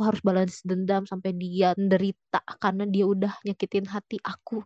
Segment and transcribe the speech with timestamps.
[0.00, 4.64] aku harus balas dendam sampai dia menderita karena dia udah nyakitin hati aku.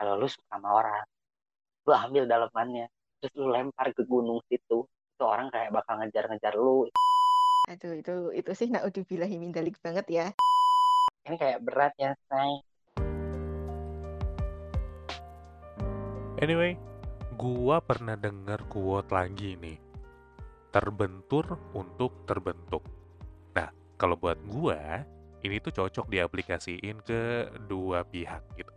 [0.00, 1.04] Kalau lu suka sama orang,
[1.84, 2.88] lu ambil dalemannya,
[3.20, 6.88] terus lu lempar ke gunung situ, itu orang kayak bakal ngejar-ngejar lu.
[7.68, 10.26] Aduh, itu itu sih naudzubillahi min dzalik banget ya.
[11.28, 12.64] Ini kayak berat ya, say.
[16.40, 16.80] Anyway,
[17.36, 19.76] gua pernah dengar quote lagi nih.
[20.72, 22.97] Terbentur untuk terbentuk.
[23.98, 25.02] Kalau buat gua,
[25.42, 28.70] ini tuh cocok diaplikasiin ke dua pihak gitu.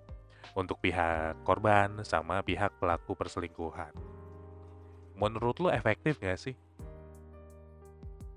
[0.58, 3.94] Untuk pihak korban sama pihak pelaku perselingkuhan.
[5.16, 6.58] Menurut lu efektif gak sih?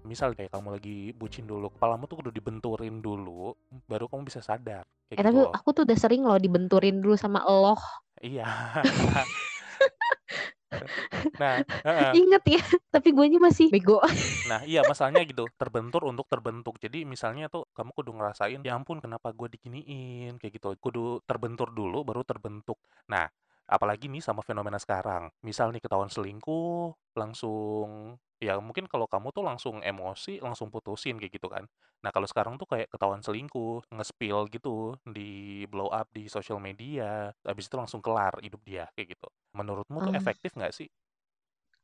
[0.05, 3.57] Misal kayak kamu lagi bucin dulu, kepalamu tuh udah dibenturin dulu,
[3.89, 4.85] baru kamu bisa sadar.
[5.09, 5.53] Kayak Eh gitu tapi loh.
[5.57, 7.81] aku tuh udah sering loh dibenturin dulu sama eloh.
[8.21, 8.45] Iya.
[11.35, 12.13] Nah, heeh.
[12.15, 12.61] Ingat ya,
[12.95, 13.99] tapi guanya masih bego.
[14.47, 16.77] Nah, iya masalahnya gitu, terbentur untuk terbentuk.
[16.79, 20.77] Jadi misalnya tuh kamu kudu ngerasain, ya ampun kenapa gue diginiin, kayak gitu.
[20.79, 22.79] Kudu terbentur dulu baru terbentuk.
[23.11, 23.27] Nah,
[23.69, 25.31] apalagi nih sama fenomena sekarang.
[25.45, 31.33] Misal nih ketahuan selingkuh, langsung ya mungkin kalau kamu tuh langsung emosi, langsung putusin kayak
[31.41, 31.65] gitu kan.
[32.05, 37.33] Nah, kalau sekarang tuh kayak ketahuan selingkuh, nge-spill gitu di blow up di sosial media,
[37.47, 39.29] habis itu langsung kelar hidup dia kayak gitu.
[39.57, 40.17] Menurutmu tuh Oh.
[40.17, 40.89] efektif nggak sih?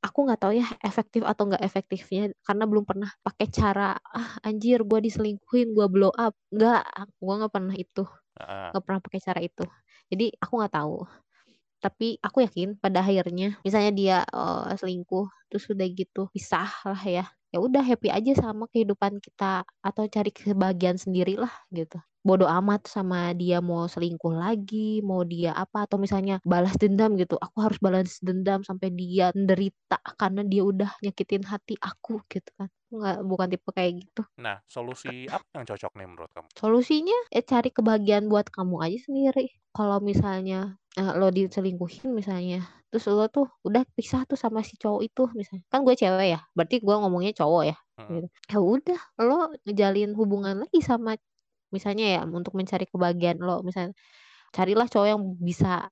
[0.01, 4.81] Aku nggak tahu ya efektif atau nggak efektifnya karena belum pernah pakai cara ah anjir
[4.89, 6.81] gua diselingkuhin gua blow up nggak
[7.21, 8.05] gua nggak pernah itu
[8.41, 8.73] Heeh.
[8.73, 9.65] nggak pernah pakai cara itu
[10.13, 10.97] jadi aku nggak tahu
[11.83, 17.25] tapi aku yakin pada akhirnya misalnya dia eh, selingkuh terus udah gitu pisah lah ya
[17.51, 21.99] ya udah happy aja sama kehidupan kita atau cari kebahagiaan sendiri lah gitu.
[22.23, 27.35] Bodoh amat sama dia mau selingkuh lagi mau dia apa atau misalnya balas dendam gitu.
[27.41, 32.71] Aku harus balas dendam sampai dia menderita karena dia udah nyakitin hati aku gitu kan
[32.91, 34.23] nggak bukan tipe kayak gitu.
[34.43, 36.49] Nah, solusi apa yang cocok nih menurut kamu?
[36.59, 39.47] solusinya ya cari kebahagiaan buat kamu aja sendiri.
[39.71, 45.03] Kalau misalnya eh, lo diselingkuhin misalnya terus lo tuh udah pisah tuh sama si cowok
[45.07, 45.65] itu misalnya.
[45.71, 47.77] Kan gue cewek ya berarti gue ngomongnya cowok ya
[48.11, 48.27] gitu.
[48.51, 51.15] ya udah lo ngejalin hubungan lagi sama
[51.71, 53.95] misalnya ya untuk mencari kebahagiaan lo misalnya.
[54.51, 55.87] Carilah cowok yang bisa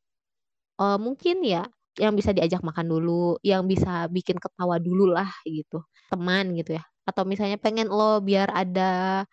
[0.83, 1.63] eh, mungkin ya
[1.99, 6.85] yang bisa diajak makan dulu yang bisa bikin ketawa dulu lah gitu teman gitu ya.
[7.05, 9.25] Atau misalnya pengen lo biar ada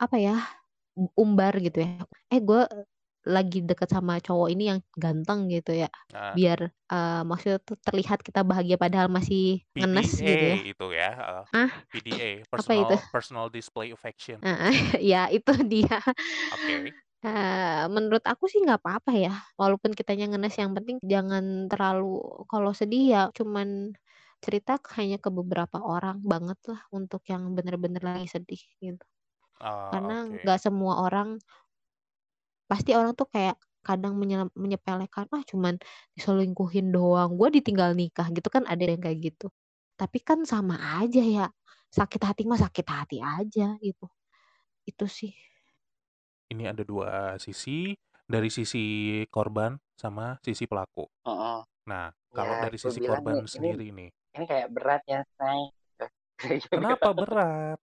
[0.00, 0.36] apa ya
[1.14, 2.02] umbar gitu ya.
[2.32, 2.64] Eh gue
[3.28, 5.90] lagi deket sama cowok ini yang ganteng gitu ya.
[6.16, 10.56] Nah, biar eh, maksudnya tuh terlihat kita bahagia padahal masih ngenes gitu ya.
[10.56, 12.96] PDA itu ya, uh, ah PDA, apa itu?
[12.96, 14.40] personal personal display affection.
[15.02, 16.00] Ya itu dia.
[16.56, 16.96] Oke.
[17.18, 19.34] Eh, menurut aku sih nggak apa-apa ya.
[19.58, 23.90] Walaupun kitanya ngenes yang penting jangan terlalu kalau sedih ya cuman
[24.44, 29.04] cerita hanya ke beberapa orang banget lah untuk yang bener-bener lagi sedih gitu.
[29.60, 31.38] Ah, karena nggak semua orang
[32.70, 33.56] pasti orang tuh kayak
[33.86, 35.74] kadang menye- menyepelekan ah cuman
[36.16, 39.48] diselingkuhin doang gue ditinggal nikah gitu kan ada yang kayak gitu.
[39.98, 41.46] Tapi kan sama aja ya
[41.88, 44.06] sakit hati mah sakit hati aja gitu.
[44.88, 45.32] Itu sih.
[46.48, 47.92] Ini ada dua sisi,
[48.24, 48.84] dari sisi
[49.28, 51.04] korban sama sisi pelaku.
[51.26, 51.62] Heeh.
[51.90, 55.60] Nah, kalau Ya, dari sisi korban nih, ini sendiri nih, ini kayak berat ya, say.
[56.72, 57.78] kenapa berat?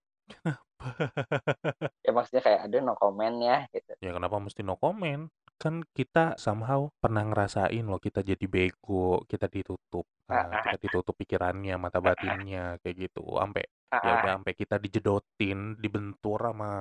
[2.04, 3.92] ya maksudnya kayak ada no comment ya gitu.
[4.00, 5.28] Ya kenapa mesti no comment?
[5.56, 10.78] Kan kita somehow pernah ngerasain loh kita jadi bego, kita ditutup, Ah, uh, ah, kita
[10.90, 14.16] ditutup pikirannya, mata batinnya kayak gitu, sampai ah, ya ah.
[14.20, 16.72] udah sampai kita dijedotin, dibentur sama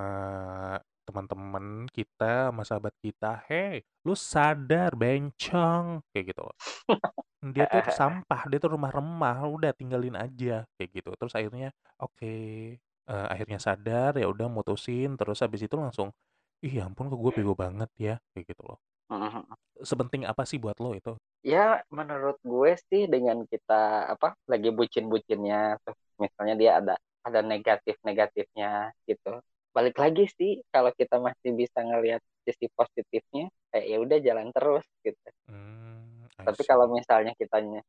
[1.06, 6.58] teman-teman kita, sama sahabat kita, hei, lu sadar bencong, kayak gitu loh.
[7.54, 11.10] Dia tuh sampah, dia tuh rumah remah, udah tinggalin aja kayak gitu.
[11.20, 11.70] Terus akhirnya
[12.02, 12.34] oke,
[12.82, 16.10] eh, akhirnya sadar ya udah mutusin, terus habis itu langsung
[16.66, 18.80] ih ya ampun kok gue bego banget ya kayak gitu loh.
[19.12, 19.46] Mhm.
[19.86, 21.14] Sepenting apa sih buat lo itu?
[21.46, 28.94] Ya, menurut gue sih dengan kita apa lagi bucin-bucinnya, terus misalnya dia ada ada negatif-negatifnya
[29.06, 29.42] gitu.
[29.76, 34.86] Balik lagi sih kalau kita masih bisa ngelihat sisi positifnya, kayak ya udah jalan terus
[35.06, 35.28] gitu.
[35.46, 37.80] Hmm, Tapi kalau misalnya kitanya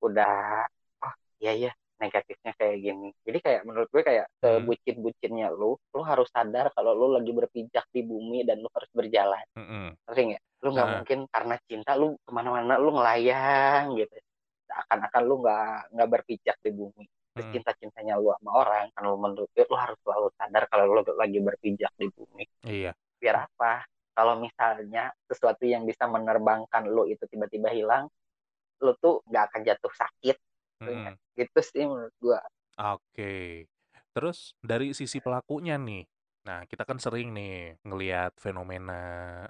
[0.00, 0.64] udah
[1.02, 3.10] oh iya iya negatifnya kayak gini.
[3.26, 4.62] Jadi kayak menurut gue kayak Hmm.
[4.62, 9.42] sebucin-bucinnya lu, lu harus sadar kalau lu lagi berpijak di bumi dan lu harus berjalan.
[10.06, 10.42] Ngerti nggak?
[10.62, 10.94] Lu nggak Nah.
[11.02, 14.14] mungkin karena cinta lu ke mana-mana lu ngelayang gitu.
[14.70, 17.04] Akan-akan lu nggak nggak berpijak di bumi.
[17.34, 17.54] Terus Hmm.
[17.58, 21.38] cinta-cintanya lu sama orang, kan lu menurut gue lu harus selalu sadar kalau lu lagi
[21.42, 22.44] berpijak di bumi.
[22.62, 22.94] Iya.
[23.18, 23.82] Biar apa?
[24.18, 28.10] Kalau misalnya sesuatu yang bisa menerbangkan lu itu tiba-tiba hilang,
[28.82, 30.36] lu tuh nggak akan jatuh sakit.
[30.82, 31.14] Mm-mm.
[31.38, 32.42] Gitu sih menurut gua.
[32.98, 33.70] Oke.
[34.10, 36.02] Terus dari sisi pelakunya nih,
[36.48, 38.96] Nah, kita kan sering nih ngelihat fenomena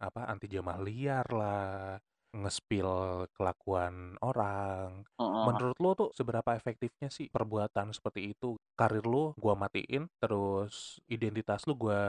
[0.03, 1.95] apa anti jamah liar lah,
[2.31, 2.91] nge-spill
[3.33, 5.03] kelakuan orang.
[5.17, 5.45] Mm-mm.
[5.49, 8.55] Menurut lo tuh seberapa efektifnya sih perbuatan seperti itu?
[8.73, 12.01] Karir lo gua matiin, terus identitas lu gua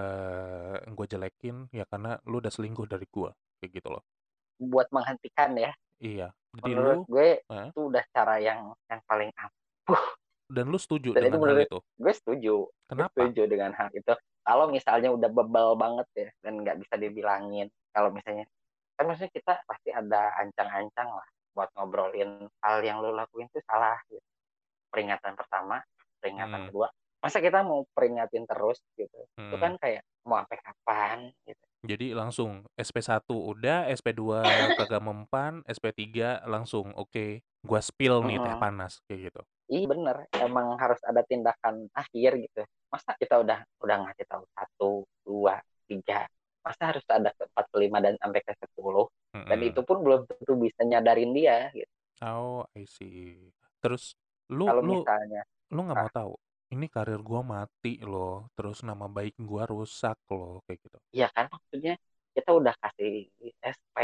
[0.88, 4.04] gua jelekin ya karena lu udah selingkuh dari gua, kayak gitu loh.
[4.60, 6.36] buat menghentikan ya Iya.
[6.52, 7.72] Jadi menurut lu gue Hah?
[7.72, 10.04] itu udah cara yang yang paling ampuh
[10.50, 11.80] dan lu setuju Dan itu dengan hal menurut- itu.
[11.96, 13.16] gue setuju gue Kenapa?
[13.16, 18.12] setuju dengan hal itu kalau misalnya udah bebel banget ya dan nggak bisa dibilangin kalau
[18.12, 18.44] misalnya
[19.00, 23.96] kan maksudnya kita pasti ada ancang-ancang lah buat ngobrolin hal yang lo lakuin itu salah
[24.12, 24.20] gitu.
[24.92, 25.80] peringatan pertama
[26.20, 26.68] peringatan Hmm.
[26.68, 26.88] kedua
[27.24, 29.56] masa kita mau peringatin terus gitu itu Hmm.
[29.56, 31.18] kan kayak mau sampai kapan
[31.48, 34.20] gitu Jadi langsung SP1 udah, SP2
[34.78, 38.60] kagak mempan, SP3 langsung oke, gua spill nih teh Mm-mm.
[38.60, 39.42] panas kayak gitu.
[39.72, 42.62] Iya bener, emang harus ada tindakan akhir gitu.
[42.92, 44.92] Masa kita udah udah ngasih tahu satu,
[45.24, 45.56] dua,
[45.88, 46.28] tiga,
[46.66, 49.08] masa harus ada ke empat, ke lima dan sampai ke sepuluh.
[49.50, 49.70] Dan Mm-mm.
[49.70, 51.70] itu pun belum tentu bisa nyadarin dia.
[51.74, 51.92] Gitu.
[52.24, 53.52] Oh, I see.
[53.84, 54.16] Terus
[54.52, 55.42] lu Kalau lu misalnya,
[55.74, 56.34] lu nggak mau tahu
[56.74, 60.98] ini karir gua mati loh, terus nama baik gua rusak loh kayak gitu.
[61.20, 61.94] ya kan maksudnya
[62.36, 63.30] kita udah kasih
[63.64, 63.98] SP,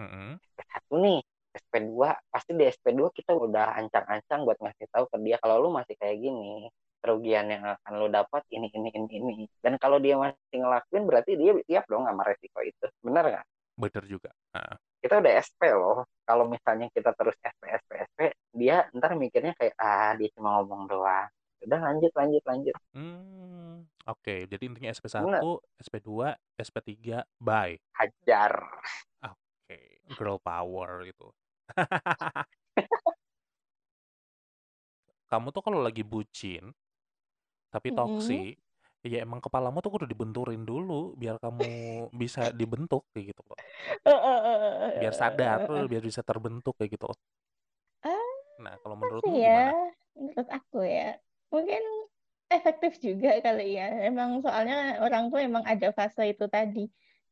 [0.00, 0.40] Mm-mm.
[0.58, 1.20] SP1 nih,
[1.54, 1.98] SP2,
[2.32, 6.18] pasti di SP2 kita udah ancang-ancang buat ngasih tahu ke dia kalau lu masih kayak
[6.18, 6.66] gini,
[7.00, 9.44] kerugian yang akan lu dapat ini, ini, ini, ini.
[9.58, 12.86] Dan kalau dia masih ngelakuin berarti dia siap dong sama resiko itu.
[13.00, 13.46] Bener nggak?
[13.80, 14.30] Bener juga.
[14.52, 16.04] Nah, kita udah SP loh.
[16.28, 18.20] Kalau misalnya kita terus SP, SP, SP,
[18.52, 21.28] dia ntar mikirnya kayak, ah dia cuma ngomong doang.
[21.60, 22.76] Udah lanjut, lanjut, lanjut.
[22.96, 24.34] hmm, oke.
[24.48, 25.42] Jadi intinya SP1, Bener.
[25.80, 26.08] SP2,
[26.56, 27.76] SP3, bye.
[27.96, 28.52] Hajar.
[29.24, 31.28] Oke, girl power itu.
[35.30, 36.74] Kamu tuh kalau lagi bucin,
[37.74, 37.96] tapi Mm-mm.
[37.98, 38.58] toksik,
[39.12, 41.64] ya emang kepalamu tuh kudu dibenturin dulu biar kamu
[42.20, 43.60] bisa dibentuk kayak gitu loh.
[44.98, 47.18] Biar sadar, biar bisa terbentuk kayak gitu loh.
[48.04, 49.46] Ah, Nah, kalau menurutmu ya?
[49.46, 49.70] gimana?
[50.18, 51.02] Menurut aku ya,
[51.52, 51.82] mungkin
[52.54, 53.84] efektif juga kali ya.
[54.06, 54.74] Emang soalnya
[55.04, 56.80] orang tuh emang ada fase itu tadi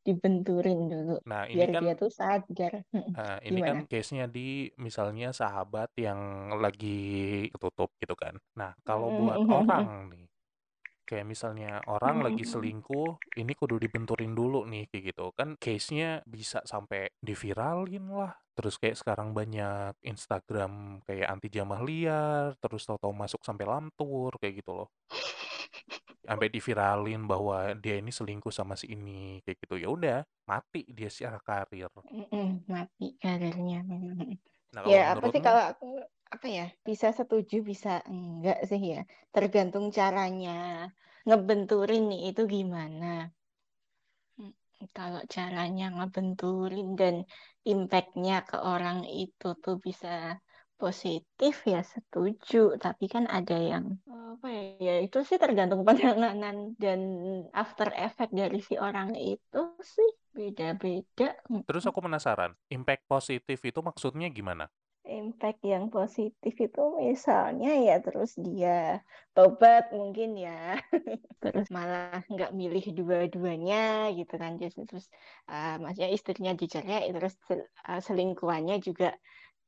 [0.05, 2.73] dibenturin dulu Nah, ini biar kan dia tuh sadar.
[3.17, 3.67] Nah, ini Gimana?
[3.67, 6.21] kan case-nya di misalnya sahabat yang
[6.63, 6.87] lagi
[7.53, 8.37] ketutup gitu kan.
[8.59, 9.49] Nah, kalau buat Mm-mm.
[9.49, 10.23] orang nih,
[11.09, 12.53] kayak misalnya orang lagi Mm-mm.
[12.53, 13.07] selingkuh,
[13.41, 15.25] ini kudu dibenturin dulu nih kayak gitu.
[15.39, 18.33] Kan case-nya bisa sampai diviralin lah.
[18.57, 24.61] Terus kayak sekarang banyak Instagram kayak anti jamah liar, terus tahu-tahu masuk sampai lamtur kayak
[24.61, 24.89] gitu loh.
[26.27, 29.75] Sampai diviralin bahwa dia ini selingkuh sama si ini kayak gitu.
[29.83, 30.19] Ya udah,
[30.49, 31.89] mati dia secara karir.
[32.15, 34.19] Mm-mm, Mati karirnya memang.
[34.73, 35.85] Nah, Ya, apa sih kalau aku
[36.39, 36.65] apa ya?
[36.87, 38.99] Bisa setuju, bisa enggak sih ya.
[39.35, 40.51] Tergantung caranya
[41.27, 43.05] ngebenturin nih itu gimana.
[44.39, 44.51] Mm,
[44.95, 47.15] Kalau caranya ngebenturin dan
[47.67, 50.39] impactnya ke orang itu tuh bisa
[50.79, 52.79] positif ya setuju.
[52.79, 54.63] Tapi kan ada yang apa ya?
[54.79, 56.99] Ya itu sih tergantung penanganan dan
[57.51, 61.35] after effect dari si orang itu sih beda-beda.
[61.67, 64.65] Terus aku penasaran, impact positif itu maksudnya gimana?
[65.19, 68.69] Impact yang positif itu misalnya ya terus dia
[69.35, 70.51] tobat mungkin ya.
[71.43, 71.65] Terus.
[71.75, 73.75] Malah nggak milih dua-duanya
[74.17, 74.51] gitu kan.
[74.59, 75.05] Terus terus
[75.51, 79.07] uh, maksudnya istrinya dicerai terus sel- uh, selingkuhannya juga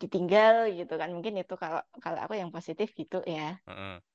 [0.02, 1.10] ditinggal gitu kan.
[1.16, 3.60] Mungkin itu kalau kalau aku yang positif gitu ya.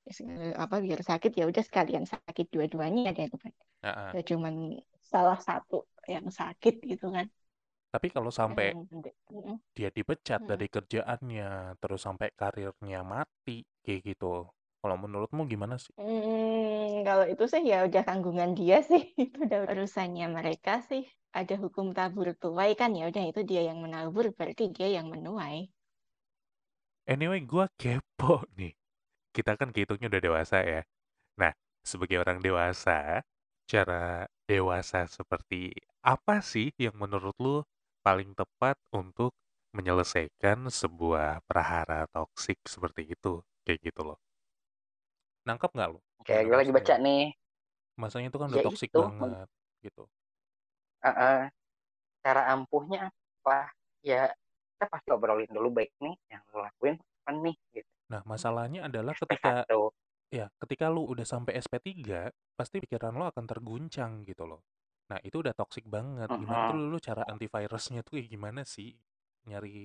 [0.07, 3.27] Eh, apa biar sakit ya udah sekalian sakit dua-duanya Ya,
[4.15, 4.55] ya cuman
[5.11, 5.75] salah satu
[6.13, 7.27] yang sakit gitu kan
[7.97, 8.77] Tapi kalau sampai
[9.73, 14.45] dia dipecat dari kerjaannya, terus sampai karirnya mati, kayak gitu.
[14.77, 15.89] Kalau menurutmu gimana sih?
[15.97, 19.01] Hmm, kalau itu sih ya udah tanggungan dia sih.
[19.25, 21.01] Itu udah urusannya mereka sih.
[21.33, 25.73] Ada hukum tabur tuai kan ya udah itu dia yang menabur berarti dia yang menuai.
[27.09, 28.77] Anyway, gua kepo nih.
[29.35, 30.81] Kita kan kehitungnya udah dewasa ya.
[31.41, 33.21] Nah, sebagai orang dewasa,
[33.71, 35.73] cara dewasa seperti
[36.05, 37.57] apa sih yang menurut lu
[38.07, 39.35] paling tepat untuk
[39.75, 43.43] menyelesaikan sebuah prahara toksik seperti itu?
[43.67, 44.19] Kayak gitu loh.
[45.43, 45.99] Nangkep nggak lu?
[46.23, 47.35] Kayak gue lagi baca nih,
[47.99, 49.47] Masanya itu kan udah ya toksik banget,
[49.83, 50.07] gitu.
[51.03, 51.39] uh, uh,
[52.23, 53.11] cara ampuhnya
[53.43, 53.75] apa?
[54.05, 54.31] Ya
[54.77, 57.89] kita pasti obrolin dulu baik nih yang lo lakuin apa nih gitu.
[58.07, 59.91] Nah, masalahnya adalah ketika SP1.
[60.31, 64.63] ya, ketika lu udah sampai SP3, pasti pikiran lu akan terguncang gitu loh.
[65.07, 66.27] Nah, itu udah toksik banget.
[66.27, 68.91] Gimana tuh lu cara antivirusnya tuh kayak gimana sih?
[69.47, 69.79] Nyari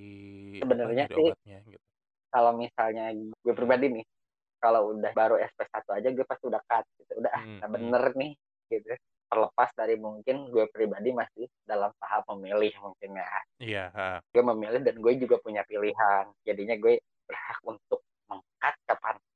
[0.58, 0.62] apa?
[0.66, 1.86] Sebenarnya Nyari sih obatnya gitu.
[2.32, 3.04] kalau misalnya
[3.44, 4.04] gue pribadi nih,
[4.56, 7.12] kalau udah baru SP1 aja gue pasti udah cut gitu.
[7.20, 7.76] Udah ah, Hmm, nah hmm.
[7.76, 8.32] bener nih
[8.72, 8.92] gitu.
[9.32, 14.08] terlepas dari mungkin gue pribadi masih dalam tahap memilih mungkin ya Iya, ha.
[14.28, 18.74] gue memilih dan gue juga punya pilihan jadinya gue berhak untuk mengkat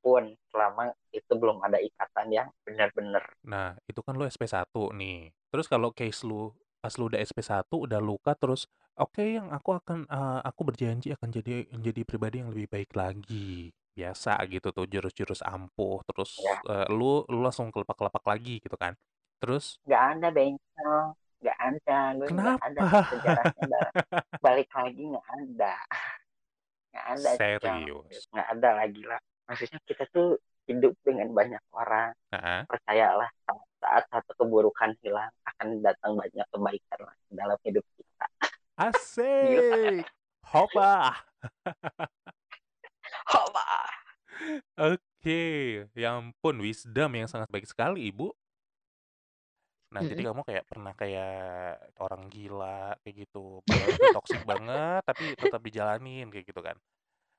[0.07, 5.31] kapan pun selama itu belum ada ikatan yang benar-benar Nah, itu kan lu SP1 nih.
[5.51, 10.07] Terus kalau case lu pas lu udah SP1 udah luka terus oke yang aku akan
[10.07, 13.71] eh, aku berjanji akan jadi menjadi pribadi yang lebih baik lagi.
[13.97, 18.95] Biasa gitu tuh jurus-jurus ampuh terus ya eh, lu lu langsung kelepak-kelepak lagi gitu kan.
[19.43, 20.95] Terus nggak ada bengkel
[21.43, 23.11] nggak ada gue nggak ada kenapa?
[23.11, 23.95] sejarahnya ba-
[24.45, 25.75] balik lagi nggak ada
[26.93, 27.31] nggak ada.
[27.39, 28.25] Serius.
[28.33, 32.67] nggak ada lagi lah maksudnya kita tuh hidup dengan banyak orang Heeh.
[32.67, 38.27] percayalah sa- saat satu keburukan hilang akan datang banyak kebaikan lah dalam hidup kita
[38.77, 40.05] Asik.
[40.53, 41.17] Hopa.
[43.33, 43.67] Hoba.
[44.77, 45.41] Oke,
[45.97, 48.29] ya ampun wisdom yang sangat baik sekali, Ibu.
[49.95, 50.29] Nah, jadi Mm-mm.
[50.29, 51.33] kamu kayak pernah kayak
[52.03, 53.63] orang gila kayak gitu.
[54.13, 56.77] Toksik banget, tapi tetap dijalanin kayak gitu kan.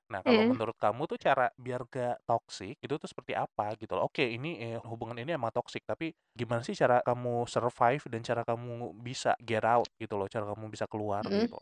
[0.08, 3.92] Nah, kalau Eh, menurut kamu tuh cara biar gak toksik itu tuh seperti apa gitu
[3.92, 4.08] loh.
[4.08, 8.40] Oke, ini eh, hubungan ini emang toksik, tapi gimana sih cara kamu survive dan cara
[8.40, 11.44] kamu bisa get out gitu loh, cara kamu bisa keluar mm.
[11.44, 11.60] gitu.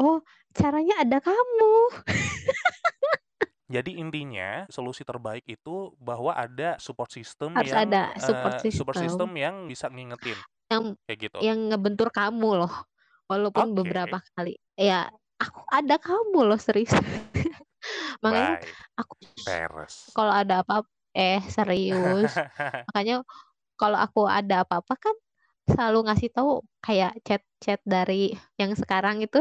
[0.00, 0.24] Oh,
[0.56, 1.72] caranya ada kamu.
[3.72, 8.96] Jadi intinya solusi terbaik itu bahwa ada support system Harus yang ada support eh, support
[9.00, 10.36] system system yang bisa ngingetin
[10.68, 11.38] yang kayak gitu.
[11.40, 12.72] yang ngebentur kamu loh.
[13.28, 14.60] Walaupun Oke, beberapa kali.
[14.76, 15.08] Ya,
[15.40, 16.92] aku ada kamu loh serius.
[18.24, 19.12] Makanya baik, aku
[19.46, 19.96] beres.
[20.16, 20.74] kalau ada apa
[21.16, 22.30] eh serius.
[22.90, 23.22] Makanya
[23.80, 25.16] kalau aku ada apa-apa kan
[25.70, 26.50] selalu ngasih tahu
[26.82, 29.40] kayak chat-chat dari yang sekarang itu.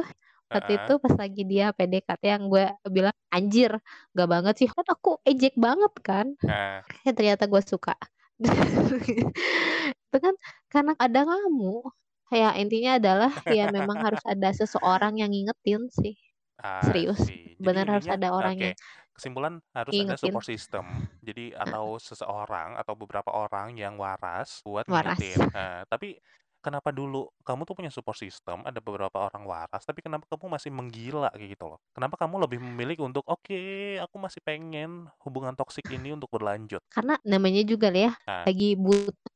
[0.52, 0.84] Waktu Heeh.
[0.84, 3.72] itu pas lagi dia PDKT yang gue bilang anjir
[4.18, 4.68] gak banget sih.
[4.68, 6.28] Kan aku ejek banget kan.
[6.44, 7.96] Nah, eh ternyata gue suka.
[10.08, 10.36] Itu kan
[10.72, 11.88] karena ada kamu.
[12.32, 16.16] Kayak intinya adalah ya memang harus ada seseorang yang ngingetin sih
[16.64, 17.32] I serius.
[17.62, 18.74] Jadi bener harus ada orang oke, yang
[19.14, 21.06] kesimpulan harus ada ngingetin support system.
[21.22, 25.46] Jadi atau seseorang atau beberapa orang yang waras buat waras ngingetin.
[25.54, 26.18] Nah, tapi
[26.62, 30.72] kenapa dulu kamu tuh punya support system, ada beberapa orang waras, tapi kenapa kamu masih
[30.74, 31.80] menggila kayak gitu loh?
[31.94, 33.62] Kenapa kamu lebih memilih untuk oke,
[34.02, 36.82] aku masih pengen hubungan toksik ini untuk berlanjut.
[36.92, 38.76] karena namanya juga ya Nah, lagi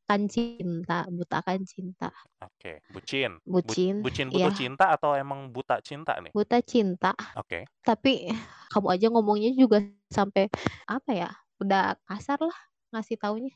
[0.05, 2.13] butakan cinta butakan cinta.
[2.38, 3.41] Oke, bucin.
[3.41, 6.29] Bu- bucin bucin butuh ya cinta atau emang buta cinta nih?
[6.29, 7.17] buta cinta.
[7.33, 7.65] Oke.
[7.81, 8.29] tapi
[8.69, 9.81] kamu aja ngomongnya juga
[10.13, 10.45] sampai
[10.85, 12.59] apa ya udah kasar lah
[12.93, 13.53] ngasih taunya.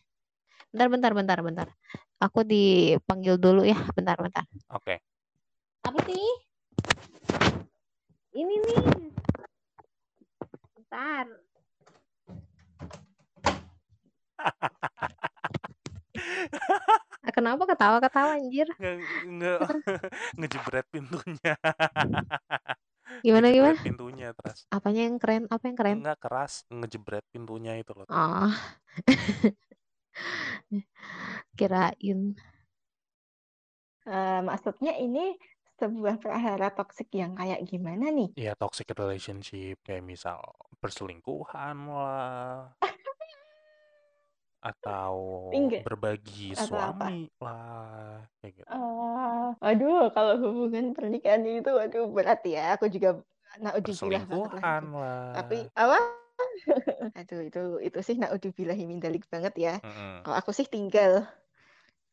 [0.74, 1.68] Bentar bentar bentar bentar.
[2.18, 4.42] Aku dipanggil dulu ya bentar bentar.
[4.74, 5.06] Oke.
[5.86, 6.34] apa sih?
[8.34, 8.82] Ini nih.
[10.74, 11.30] Bentar
[17.40, 18.68] kenapa ketawa ketawa anjir?
[18.76, 18.92] Nge
[19.26, 19.54] nge
[20.40, 21.56] ngejebret pintunya.
[23.26, 23.74] Gimana gimana?
[23.80, 25.44] ngejebret pintunya terus apanya yang keren?
[25.50, 25.98] Apa yang keren?
[26.04, 26.68] Enggak keras.
[26.70, 28.06] Ngejebret pintunya itu loh.
[28.12, 28.52] Ah
[31.58, 32.36] kirain.
[34.10, 35.38] Eh, maksudnya ini
[35.80, 38.30] sebuah prahara toksik yang kayak gimana nih?
[38.36, 39.80] ya toxic relationship.
[39.82, 40.44] Kayak misal
[40.80, 42.72] perselingkuhan lah
[44.60, 45.14] atau
[45.56, 45.84] Enggak.
[45.86, 47.06] berbagi Atau apa?
[47.08, 52.78] suami lah kayak gitu Eh, aduh, kalau hubungan pernikahan itu waduh berat ya.
[52.78, 53.18] Aku juga
[53.58, 54.98] naudzubillah banget lah perselingkuhan itu.
[55.02, 55.98] lah Tapi apa?
[57.20, 59.74] Aduh, itu itu sih naudzubillahi min dzalik banget ya.
[59.84, 60.24] Mm-mm.
[60.24, 61.26] Kalau aku sih tinggal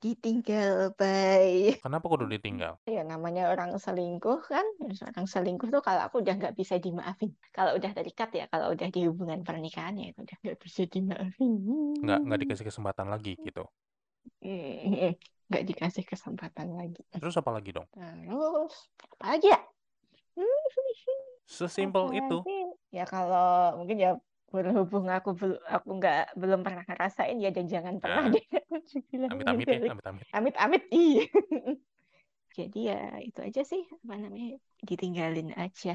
[0.06, 2.78] ditinggal by kenapa kudu ditinggal?
[2.86, 4.62] Ya namanya orang selingkuh kan.
[5.10, 7.34] Orang selingkuh tuh kalau aku udah nggak bisa dimaafin.
[7.50, 11.52] Kalau udah terikat ya kalau udah di hubungan pernikahan ya itu udah nggak bisa dimaafin.
[11.98, 13.64] Nggak nggak dikasih kesempatan lagi gitu?
[14.46, 15.18] Mm,
[15.50, 17.02] nggak dikasih kesempatan lagi.
[17.10, 17.86] Terus apa lagi dong?
[17.90, 18.74] Terus
[19.18, 19.60] apa lagi ya
[20.36, 20.60] Hmm,
[21.48, 22.36] sesimpel itu
[22.92, 24.10] ya kalau mungkin ya
[24.54, 29.30] berhubung aku belum aku nggak belum pernah ngerasain ya dan jangan pernah Nah, deh Alhamdulillah,
[29.32, 29.94] amit-amit ya min dzalik.
[29.94, 31.20] amit-amit amit amit iya
[32.58, 32.96] jadi ya
[33.28, 34.48] itu aja sih apa namanya
[34.88, 35.90] ditinggalin aja.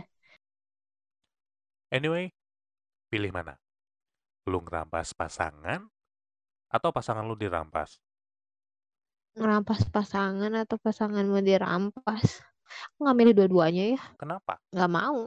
[1.98, 2.26] Anyway
[3.12, 3.54] pilih mana?
[4.52, 5.82] Lu ngerampas pasangan
[6.76, 7.92] atau pasangan lu dirampas?
[9.38, 12.26] Ngerampas pasangan atau pasangan mau dirampas?
[12.92, 14.02] Aku nggak milih dua-duanya ya.
[14.20, 14.62] Kenapa?
[14.74, 15.20] Nggak mau.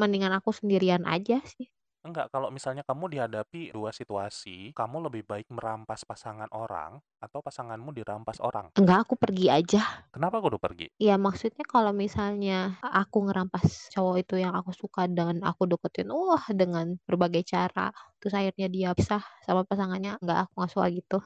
[0.00, 1.66] Mendingan aku sendirian aja sih
[2.06, 6.92] Enggak, kalau misalnya kamu dihadapi dua situasi, kamu lebih baik merampas pasangan orang
[7.24, 8.68] atau pasanganmu dirampas orang.
[8.78, 9.82] enggak aku pergi aja
[10.14, 10.86] Kenapa kudu pergi?
[10.96, 16.40] ya maksudnya kalau misalnya aku ngerampas cowok itu yang aku suka dan aku deketin wah
[16.60, 21.18] dengan berbagai cara terus akhirnya dia pisah sama pasangannya enggak aku nggak suka gitu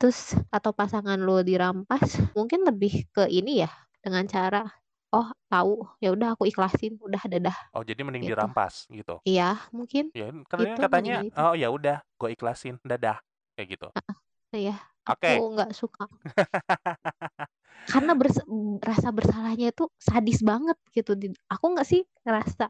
[0.00, 4.64] terus atau pasangan lo dirampas mungkin lebih ke ini ya dengan cara
[5.14, 5.86] oh tahu.
[6.02, 6.96] Ya udah aku ikhlasin.
[7.00, 7.56] Udah dadah.
[7.72, 8.32] Oh, jadi mending gitu.
[8.36, 9.20] dirampas gitu.
[9.24, 11.36] iya mungkin Ya, katanya itu katanya mendingan itu.
[11.40, 13.18] Oh ya udah, gue ikhlasin, dadah.
[13.56, 13.88] Kayak gitu.
[14.54, 14.76] ya
[15.08, 15.32] Oke.
[15.36, 16.04] aku nggak suka.
[17.92, 18.44] Karena bers-
[18.84, 21.16] rasa bersalahnya itu sadis banget gitu.
[21.16, 22.68] Di- aku nggak sih rasa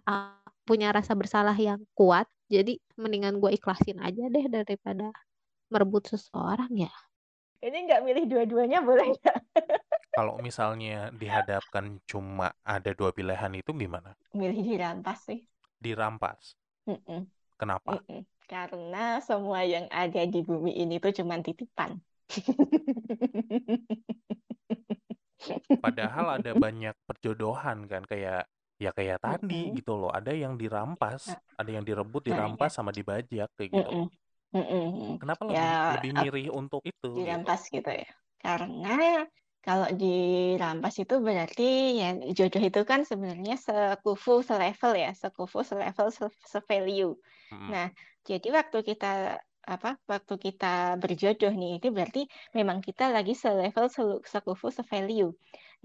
[0.63, 2.31] punya rasa bersalah yang kuat.
[2.49, 5.11] Jadi mendingan gue ikhlasin aja deh daripada
[5.69, 6.93] merebut seseorang ya.
[7.59, 9.37] Ini nggak milih dua-duanya boleh nggak?
[10.19, 14.11] Kalau misalnya dihadapkan cuma ada dua pilihan itu gimana?
[14.39, 15.39] Milih dirampas sih.
[15.87, 16.55] Dirampas.
[16.89, 17.21] Mm-mm,
[17.59, 17.93] Kenapa?
[17.93, 18.21] mm-mm.
[18.51, 18.99] Karena
[19.29, 21.93] semua yang ada di bumi ini tuh cuma titipan.
[25.85, 28.43] Padahal ada banyak perjodohan kan kayak
[28.85, 29.79] ya kayak tadi Mm-mm.
[29.79, 30.11] gitu loh.
[30.19, 31.23] Ada yang dirampas,
[31.61, 33.95] ada yang direbut, Nah, dirampas sama dibajak kayak gitu.
[33.95, 34.11] Mm-mm,
[34.55, 35.21] mm-mm.
[35.21, 37.47] Kenapa lebih Ya, lebih ap- mirih untuk itu gitu?
[37.47, 38.09] dirampas gitu ya.
[38.43, 38.89] Karena
[39.69, 41.63] kalau dirampas itu berarti
[42.01, 42.07] ya
[42.39, 47.13] jodoh itu kan sebenarnya sekufu, selevel ya, sekufu, selevel, se- se-value.
[47.53, 47.71] Mm-mm.
[47.73, 47.87] Nah,
[48.29, 49.07] jadi waktu kita
[49.75, 50.67] apa waktu kita
[51.03, 52.21] berjodoh nih itu berarti
[52.57, 53.87] memang kita lagi selevel
[54.33, 55.29] sekufu se-value.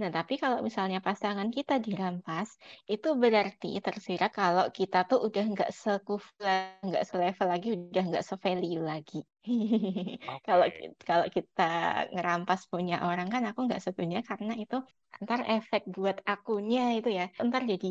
[0.02, 2.50] Nah, tapi kalau misalnya pasangan kita dirampas,
[2.94, 8.26] itu berarti tersirat kalau kita tuh udah nggak sekufu, la- nggak selevel lagi, udah nggak
[8.30, 9.16] se-value lagi.
[10.48, 10.78] Kalau Oke.
[10.78, 11.62] ki- kalau kita
[12.14, 14.76] ngerampas punya orang kan aku nggak setuju karena itu
[15.24, 17.88] ntar efek buat akunya itu ya, ntar jadi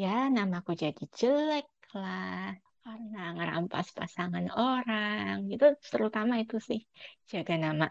[0.00, 1.64] ya namaku jadi jelek
[2.00, 2.52] lah
[2.84, 6.80] karena ngerampas pasangan orang itu terutama itu sih
[7.32, 7.84] jaga nama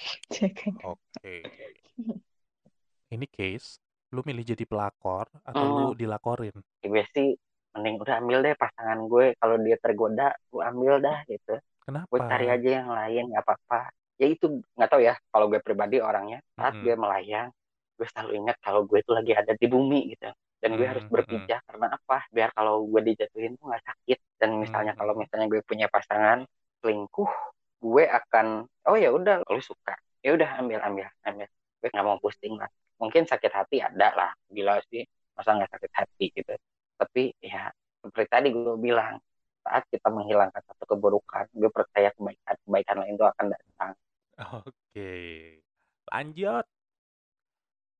[0.30, 0.72] jaga.
[0.82, 1.34] Oke.
[3.14, 3.68] Ini case,
[4.14, 6.56] lu milih jadi pelakor atau lu Hmm, dilakorin?
[6.92, 7.28] gue sih
[7.74, 11.50] mending udah ambil deh pasangan gue kalau dia tergoda gue ambil dah gitu
[12.10, 12.54] gue cari Kenapa?
[12.54, 13.76] aja yang lain nggak apa-apa
[14.20, 16.84] ya itu nggak tahu ya kalau gue pribadi orangnya saat Mm-mm.
[16.84, 17.48] gue melayang
[17.98, 20.26] gue selalu ingat kalau gue itu lagi ada di bumi gitu
[20.62, 21.14] dan gue harus Mm, mm-mm.
[21.14, 25.22] berpijak karena apa biar kalau gue dijatuhin tuh nggak sakit dan misalnya kalau Mm-mm.
[25.22, 26.38] misalnya gue punya pasangan
[26.82, 27.30] selingkuh
[27.82, 28.46] gue akan
[28.88, 31.48] oh ya udah lu suka ya udah ambil ambil ambil
[31.90, 35.02] nggak mau pusing lah mungkin sakit hati ada lah gila sih
[35.34, 36.54] masa nggak sakit hati gitu
[37.00, 39.18] tapi ya seperti tadi gue bilang
[39.62, 43.92] saat kita menghilangkan satu keburukan gue percaya kebaikan kebaikan lain itu akan datang
[44.38, 45.12] Oke.
[46.08, 46.64] Lanjut.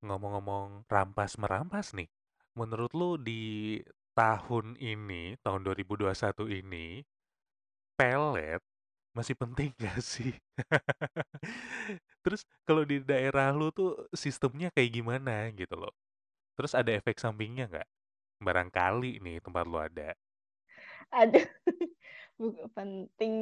[0.03, 2.11] Ngomong-ngomong rampas merampas nih.
[2.59, 3.79] Menurut lu di
[4.13, 7.01] tahun ini, tahun 2021 ini,
[7.97, 8.61] pelet
[9.17, 10.33] masih penting gak sih?
[12.23, 15.93] Terus kalau di daerah lu tuh sistemnya kayak gimana gitu loh.
[16.57, 17.89] Terus ada efek sampingnya nggak?
[18.47, 20.15] Barangkali nih tempat lu ada.
[21.13, 21.45] Aduh,
[22.41, 23.35] bu- penting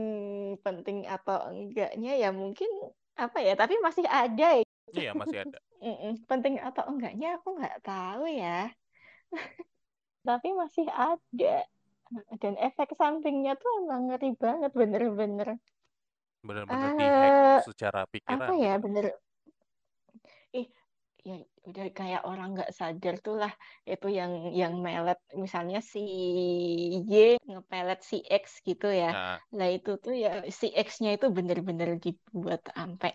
[0.64, 2.68] penting atau enggaknya ya mungkin
[3.22, 4.64] apa ya, tapi masih ada ya.
[4.94, 5.58] Iya, masih ada.
[6.30, 8.70] Penting atau enggaknya aku nggak tahu ya,
[10.26, 11.46] tapi masih ada.
[12.42, 15.48] Dan efek sampingnya tuh emang ngeri banget, bener-bener.
[16.42, 18.82] Bener-bener dihack eh secara apa pikiran ya, gitu.
[18.88, 19.04] bener.
[20.50, 20.66] Ih,
[21.20, 21.36] ya
[21.68, 23.52] udah kayak orang nggak sadar tuh lah
[23.84, 26.02] itu yang yang melet misalnya si
[27.04, 29.12] Y ngepelet si X gitu ya.
[29.12, 33.14] Nah, Lah itu tuh ya si X-nya itu bener-bener dibuat sampai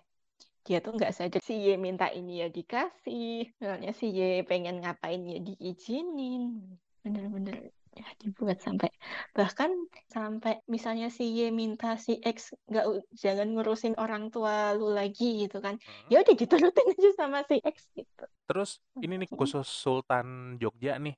[0.66, 5.22] dia tuh nggak sadar si Y minta ini ya dikasih, misalnya si Y pengen ngapain
[5.26, 6.58] ya diizinin,
[7.06, 8.92] bener-bener ya dibuat sampai
[9.32, 9.72] bahkan
[10.12, 15.64] sampai misalnya si Y minta si X nggak jangan ngurusin orang tua lu lagi gitu
[15.64, 16.12] kan, hmm.
[16.12, 18.24] ya udah diturutin aja sama si X gitu.
[18.46, 21.16] Terus ini nih khusus Sultan Jogja nih.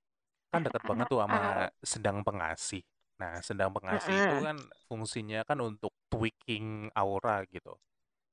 [0.48, 2.80] Kan deket banget tuh sama Sendang Pengasih.
[3.20, 7.76] Nah, Sendang Pengasih itu kan fungsinya kan untuk tweaking aura gitu.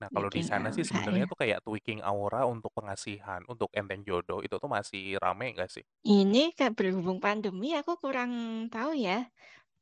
[0.05, 1.29] Nah, kalau di sana sih aura sebenarnya ya.
[1.31, 5.85] tuh kayak tweaking aura untuk pengasihan, untuk enten jodoh itu tuh masih rame nggak sih?
[6.05, 8.33] Ini kan berhubung pandemi aku kurang
[8.73, 9.13] tahu ya,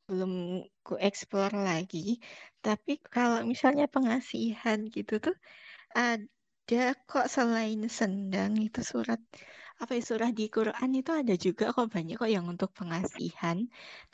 [0.09, 0.33] belum
[0.87, 1.99] ku explore lagi.
[2.65, 5.35] Tapi kalau misalnya pengasihan gitu tuh
[5.99, 6.79] ada
[7.11, 9.21] kok selain sendang itu surat
[9.83, 13.59] apa ya surah di Quran itu ada juga kok banyak kok yang untuk pengasihan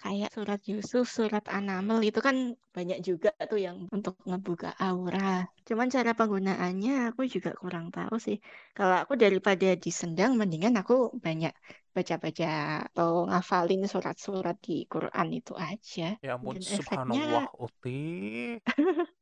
[0.01, 2.37] kayak surat Yusuf, surat An-Naml itu kan
[2.77, 5.45] banyak juga tuh yang untuk ngebuka aura.
[5.69, 8.37] Cuman cara penggunaannya aku juga kurang tahu sih.
[8.73, 10.95] Kalau aku daripada disendang mendingan aku
[11.27, 11.53] banyak
[11.93, 12.49] baca-baca
[12.89, 16.17] atau ngafalin surat-surat di Quran itu aja.
[16.25, 18.01] Ya ampun, Dan efeknya subhanallah, Uti.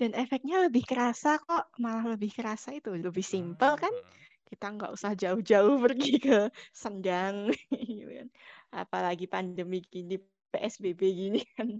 [0.00, 3.94] dan efeknya lebih kerasa kok, malah lebih kerasa itu lebih simpel kan?
[3.94, 4.29] Hmm.
[4.50, 6.34] Kita nggak usah jauh-jauh pergi ke
[6.82, 7.36] Sendang
[7.98, 8.28] gitu kan.
[8.80, 10.14] Apalagi pandemi gini,
[10.52, 11.70] PSBB gini kan.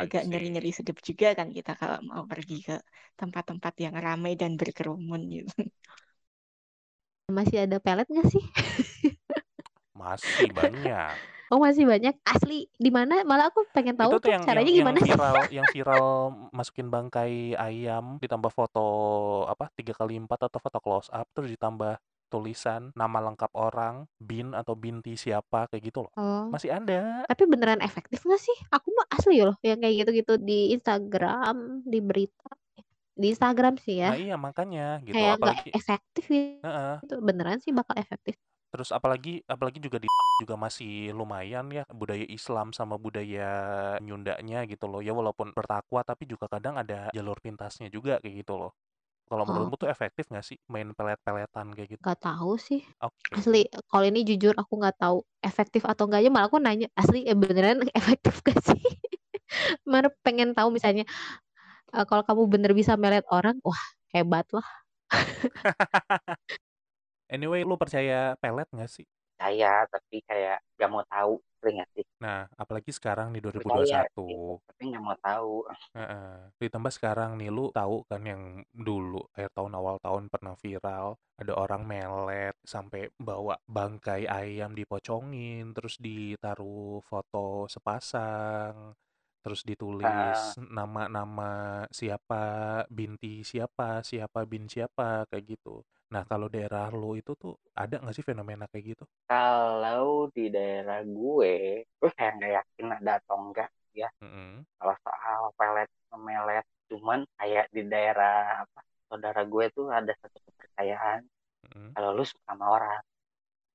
[0.00, 0.28] agak Asik.
[0.28, 2.74] ngeri-ngeri sedep juga kan kita kalau mau pergi ke
[3.20, 5.52] tempat-tempat yang ramai dan berkerumun gitu.
[7.36, 8.44] Masih ada pelet nggak sih?
[10.00, 11.16] Masih banyak.
[11.52, 13.20] Oh masih banyak asli di mana?
[13.28, 15.12] Malah aku pengen tahu Itu tuh yang yang caranya yang gimana sih?
[15.12, 16.06] viral yang viral
[16.48, 18.86] masukin bangkai ayam ditambah foto
[19.44, 22.00] apa tiga kali empat atau foto close up terus ditambah
[22.32, 26.12] tulisan nama lengkap orang, bin atau binti siapa kayak gitu loh.
[26.16, 27.28] Oh, Masih ada.
[27.28, 28.56] tapi beneran efektif nggak sih?
[28.72, 32.48] Aku mah asli loh yang kayak gitu-gitu di Instagram, di berita.
[33.12, 34.16] Di Instagram sih ya.
[34.16, 36.64] Nah iya makanya gitu Kayak apalagi efektif gitu.
[36.64, 36.94] Heeh.
[37.20, 38.40] Beneran sih bakal efektif.
[38.72, 40.08] Terus apalagi apalagi juga di
[40.42, 43.46] juga masih lumayan ya budaya Islam sama budaya
[44.00, 45.04] Nyundanya gitu loh.
[45.04, 48.72] Ya walaupun bertakwa tapi juga kadang ada jalur pintasnya juga kayak gitu loh.
[49.28, 52.02] Kalau menurutmu tuh efektif nggak sih main pelet-peletan kayak gitu?
[52.02, 52.80] nggak tahu sih.
[53.00, 53.32] Oke.
[53.32, 56.28] Asli, kalau ini jujur aku nggak tahu efektif atau enggaknya.
[56.28, 58.76] Malah aku nanya, asli eh, beneran efektif gak sih?
[59.88, 61.08] Mana pengen tahu misalnya,
[61.96, 63.80] eh, kalau kamu bener bisa melet orang, wah
[64.12, 64.66] hebat lah.
[67.32, 69.08] Anyway, lu percaya pelet nggak sih?
[69.40, 72.04] Percaya, tapi kayak gak mau tahu, sering gak sih?
[72.20, 74.06] Nah, apalagi sekarang nih Percaya 2021.
[74.06, 74.28] gitu,
[74.68, 75.52] tapi gak mau tahu.
[75.98, 76.30] Heeh.
[76.60, 81.52] Ditambah sekarang nih lu tahu kan yang dulu akhir tahun awal tahun pernah viral ada
[81.58, 88.94] orang melet sampai bawa bangkai ayam dipocongin terus ditaruh foto sepasang
[89.42, 91.44] terus ditulis Ah, nama-nama
[91.98, 92.36] siapa
[92.98, 95.70] binti siapa siapa bin siapa kayak gitu.
[96.14, 97.52] Nah kalau daerah lu itu tuh
[97.82, 99.04] ada nggak sih fenomena kayak gitu?
[99.28, 101.52] kalau di daerah gue,
[101.98, 103.68] gue kayak nggak yakin ada atau enggak
[104.00, 104.08] ya.
[104.22, 104.64] Mm-mm.
[104.78, 111.20] Kalau soal pelet memelet, cuman kayak di daerah apa saudara gue tuh ada satu kepercayaan
[111.66, 111.96] Mm-mm.
[111.96, 113.02] kalau lu suka sama orang,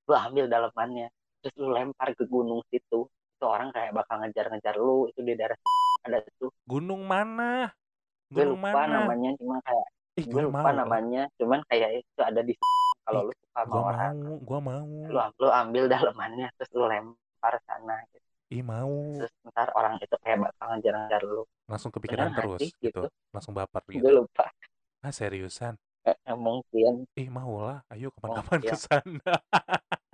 [0.09, 1.07] lu ambil dalemannya,
[1.41, 5.57] terus lu lempar ke gunung situ, itu orang kayak bakal ngejar-ngejar lu itu di daerah
[6.09, 6.49] ada tuh.
[6.65, 7.69] Gunung mana?
[8.33, 9.05] Gue lupa mana?
[9.05, 12.53] namanya, cuma kayak Ih, gue gue lupa mau namanya, cuman kayak itu ada di
[13.05, 14.89] kalau lu suka sama gua orang, mau, gua mau.
[15.07, 18.25] lu lu ambil dalemannya terus lu lempar sana gitu.
[18.49, 18.91] Ih, mau.
[19.21, 22.99] terus ntar orang itu kayak bakal ngejar-ngejar lu Langsung kepikiran nggak terus sih gitu.
[23.05, 24.09] gitu Langsung baper gue gitu.
[24.11, 24.45] lupa
[25.05, 25.77] Ah, seriusan?
[26.07, 27.79] Eh, eh, mungkin Ih, mau lah.
[27.91, 29.31] Ayo kapan-kapan ke mungkin sana.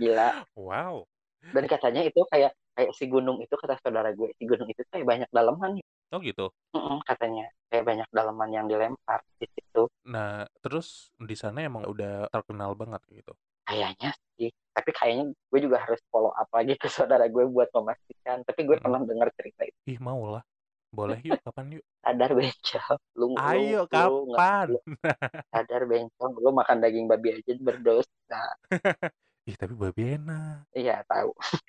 [0.00, 1.06] gila Wow.
[1.54, 5.06] dan katanya itu kayak kayak si gunung itu kata saudara gue si gunung itu kayak
[5.06, 5.72] banyak daleman
[6.12, 6.54] Oh gitu.
[6.76, 10.86] Mm-mm, katanya kayak banyak daleman yang dilempar di situ Nah, terus
[11.28, 13.32] di sana emang udah terkenal banget gitu.
[13.68, 18.38] kayaknya sih tapi kayaknya gue juga harus follow up lagi ke saudara gue buat memastikan
[18.48, 18.82] tapi gue Mm-mm.
[18.82, 20.42] pernah dengar cerita itu Ih, mau lah.
[20.98, 21.84] Boleh yuk, kapan yuk?
[22.04, 24.68] sadar bencong lu Ayo, lu kapan?
[24.70, 24.78] lu
[25.52, 28.40] sadar bencong lu makan daging babi aja berdosa
[29.48, 30.64] Ih, tapi babi enak.
[30.72, 31.30] iya tahu